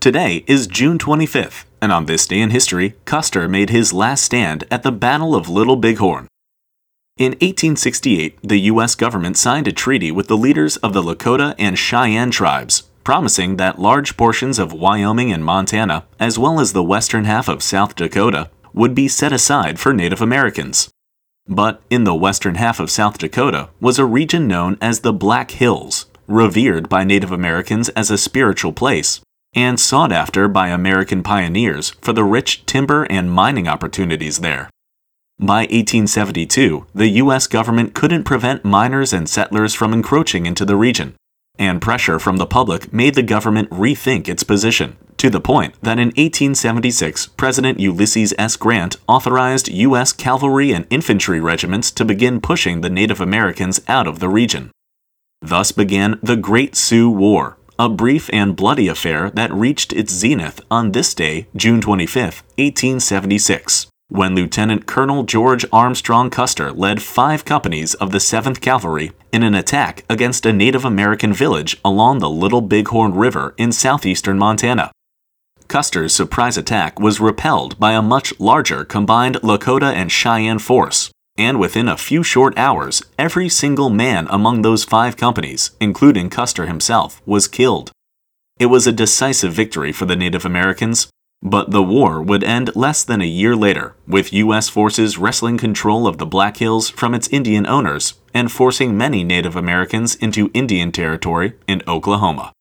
Today 0.00 0.44
is 0.46 0.66
June 0.66 0.96
25th, 0.96 1.66
and 1.82 1.92
on 1.92 2.06
this 2.06 2.26
day 2.26 2.40
in 2.40 2.48
history, 2.48 2.94
Custer 3.04 3.46
made 3.46 3.68
his 3.68 3.92
last 3.92 4.24
stand 4.24 4.64
at 4.70 4.82
the 4.82 4.90
Battle 4.90 5.34
of 5.36 5.50
Little 5.50 5.76
Bighorn. 5.76 6.26
In 7.18 7.32
1868, 7.32 8.38
the 8.42 8.60
U.S. 8.72 8.94
government 8.94 9.36
signed 9.36 9.68
a 9.68 9.72
treaty 9.72 10.10
with 10.10 10.26
the 10.26 10.38
leaders 10.38 10.78
of 10.78 10.94
the 10.94 11.02
Lakota 11.02 11.54
and 11.58 11.78
Cheyenne 11.78 12.30
tribes, 12.30 12.84
promising 13.04 13.58
that 13.58 13.78
large 13.78 14.16
portions 14.16 14.58
of 14.58 14.72
Wyoming 14.72 15.30
and 15.30 15.44
Montana, 15.44 16.06
as 16.18 16.38
well 16.38 16.60
as 16.60 16.72
the 16.72 16.82
western 16.82 17.26
half 17.26 17.46
of 17.46 17.62
South 17.62 17.94
Dakota, 17.94 18.48
would 18.72 18.94
be 18.94 19.06
set 19.06 19.34
aside 19.34 19.78
for 19.78 19.92
Native 19.92 20.22
Americans. 20.22 20.88
But 21.46 21.82
in 21.90 22.04
the 22.04 22.14
western 22.14 22.54
half 22.54 22.80
of 22.80 22.90
South 22.90 23.18
Dakota 23.18 23.68
was 23.82 23.98
a 23.98 24.06
region 24.06 24.48
known 24.48 24.78
as 24.80 25.00
the 25.00 25.12
Black 25.12 25.50
Hills, 25.50 26.06
revered 26.26 26.88
by 26.88 27.04
Native 27.04 27.32
Americans 27.32 27.90
as 27.90 28.10
a 28.10 28.16
spiritual 28.16 28.72
place 28.72 29.20
and 29.54 29.80
sought 29.80 30.12
after 30.12 30.48
by 30.48 30.68
American 30.68 31.22
pioneers 31.22 31.90
for 32.00 32.12
the 32.12 32.24
rich 32.24 32.64
timber 32.66 33.04
and 33.04 33.30
mining 33.30 33.66
opportunities 33.66 34.38
there. 34.38 34.70
By 35.38 35.62
1872, 35.62 36.86
the 36.94 37.08
U.S. 37.08 37.46
government 37.46 37.94
couldn't 37.94 38.24
prevent 38.24 38.64
miners 38.64 39.12
and 39.12 39.28
settlers 39.28 39.74
from 39.74 39.92
encroaching 39.92 40.44
into 40.44 40.64
the 40.64 40.76
region, 40.76 41.14
and 41.58 41.80
pressure 41.80 42.18
from 42.18 42.36
the 42.36 42.46
public 42.46 42.92
made 42.92 43.14
the 43.14 43.22
government 43.22 43.70
rethink 43.70 44.28
its 44.28 44.42
position, 44.42 44.96
to 45.16 45.30
the 45.30 45.40
point 45.40 45.74
that 45.82 45.98
in 45.98 46.08
1876, 46.08 47.28
President 47.28 47.80
Ulysses 47.80 48.34
S. 48.38 48.56
Grant 48.56 48.96
authorized 49.08 49.68
U.S. 49.68 50.12
cavalry 50.12 50.72
and 50.72 50.86
infantry 50.90 51.40
regiments 51.40 51.90
to 51.92 52.04
begin 52.04 52.40
pushing 52.40 52.80
the 52.80 52.90
Native 52.90 53.20
Americans 53.20 53.80
out 53.88 54.06
of 54.06 54.18
the 54.18 54.28
region. 54.28 54.70
Thus 55.42 55.72
began 55.72 56.18
the 56.22 56.36
Great 56.36 56.76
Sioux 56.76 57.10
War, 57.10 57.56
a 57.80 57.88
brief 57.88 58.28
and 58.30 58.56
bloody 58.56 58.88
affair 58.88 59.30
that 59.30 59.50
reached 59.54 59.90
its 59.94 60.12
zenith 60.12 60.60
on 60.70 60.92
this 60.92 61.14
day, 61.14 61.46
June 61.56 61.80
25, 61.80 62.42
1876, 62.58 63.86
when 64.10 64.34
Lieutenant 64.34 64.84
Colonel 64.84 65.22
George 65.22 65.64
Armstrong 65.72 66.28
Custer 66.28 66.72
led 66.72 67.00
five 67.00 67.46
companies 67.46 67.94
of 67.94 68.12
the 68.12 68.18
7th 68.18 68.60
Cavalry 68.60 69.12
in 69.32 69.42
an 69.42 69.54
attack 69.54 70.04
against 70.10 70.44
a 70.44 70.52
Native 70.52 70.84
American 70.84 71.32
village 71.32 71.80
along 71.82 72.18
the 72.18 72.28
Little 72.28 72.60
Bighorn 72.60 73.14
River 73.14 73.54
in 73.56 73.72
southeastern 73.72 74.36
Montana. 74.36 74.92
Custer's 75.66 76.14
surprise 76.14 76.58
attack 76.58 77.00
was 77.00 77.18
repelled 77.18 77.80
by 77.80 77.92
a 77.92 78.02
much 78.02 78.38
larger 78.38 78.84
combined 78.84 79.36
Lakota 79.36 79.90
and 79.90 80.12
Cheyenne 80.12 80.58
force, 80.58 81.10
and 81.40 81.58
within 81.58 81.88
a 81.88 81.96
few 81.96 82.22
short 82.22 82.56
hours, 82.58 83.02
every 83.18 83.48
single 83.48 83.88
man 83.88 84.26
among 84.30 84.62
those 84.62 84.84
five 84.84 85.16
companies, 85.16 85.70
including 85.80 86.28
Custer 86.28 86.66
himself, 86.66 87.22
was 87.24 87.48
killed. 87.48 87.90
It 88.58 88.66
was 88.66 88.86
a 88.86 88.92
decisive 88.92 89.52
victory 89.54 89.90
for 89.90 90.04
the 90.04 90.16
Native 90.16 90.44
Americans, 90.44 91.08
but 91.42 91.70
the 91.70 91.82
war 91.82 92.20
would 92.20 92.44
end 92.44 92.76
less 92.76 93.02
than 93.02 93.22
a 93.22 93.26
year 93.40 93.56
later, 93.56 93.96
with 94.06 94.34
U.S. 94.34 94.68
forces 94.68 95.16
wresting 95.16 95.56
control 95.56 96.06
of 96.06 96.18
the 96.18 96.26
Black 96.26 96.58
Hills 96.58 96.90
from 96.90 97.14
its 97.14 97.28
Indian 97.28 97.66
owners 97.66 98.14
and 98.34 98.52
forcing 98.52 98.98
many 98.98 99.24
Native 99.24 99.56
Americans 99.56 100.16
into 100.16 100.50
Indian 100.52 100.92
territory 100.92 101.54
in 101.66 101.82
Oklahoma. 101.88 102.52